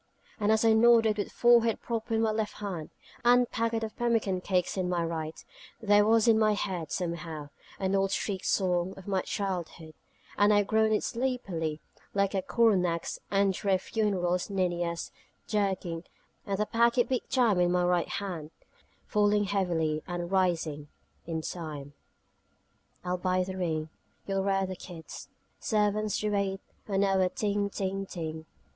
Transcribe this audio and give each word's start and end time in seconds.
And 0.39 0.51
as 0.51 0.65
I 0.65 0.73
nodded, 0.73 1.17
with 1.17 1.31
forehead 1.31 1.79
propped 1.79 2.11
on 2.11 2.21
my 2.23 2.31
left 2.31 2.55
hand, 2.55 2.89
and 3.23 3.43
the 3.43 3.45
packet 3.45 3.83
of 3.83 3.95
pemmican 3.95 4.41
cakes 4.41 4.75
in 4.75 4.89
my 4.89 5.05
right, 5.05 5.45
there 5.79 6.03
was 6.07 6.27
in 6.27 6.39
my 6.39 6.53
head, 6.53 6.91
somehow, 6.91 7.49
an 7.79 7.93
old 7.93 8.09
street 8.09 8.43
song 8.43 8.95
of 8.97 9.07
my 9.07 9.21
childhood: 9.21 9.93
and 10.39 10.51
I 10.51 10.63
groaned 10.63 10.95
it 10.95 11.03
sleepily, 11.03 11.81
like 12.15 12.31
coronachs 12.47 13.19
and 13.29 13.53
drear 13.53 13.77
funereal 13.77 14.39
nenias, 14.49 15.11
dirging; 15.47 16.03
and 16.47 16.57
the 16.57 16.65
packet 16.65 17.07
beat 17.07 17.29
time 17.29 17.59
in 17.59 17.71
my 17.71 17.83
right 17.83 18.09
hand, 18.09 18.49
falling 19.05 19.43
and 19.49 19.53
raising, 19.53 19.53
falling 19.53 19.67
heavily 19.67 20.03
and 20.07 20.31
rising, 20.31 20.87
in 21.27 21.41
time. 21.43 21.93
I'll 23.03 23.17
buy 23.19 23.43
the 23.43 23.55
ring, 23.55 23.89
You'll 24.25 24.43
rear 24.43 24.65
the 24.65 24.75
kids: 24.75 25.29
Servants 25.59 26.19
to 26.21 26.31
wait 26.31 26.59
on 26.87 27.03
our 27.03 27.29
ting, 27.29 27.69
ting, 27.69 28.07
ting. 28.07 28.47